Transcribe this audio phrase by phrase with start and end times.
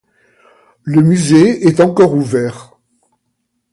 [0.83, 2.79] Le musée est encore ouvert.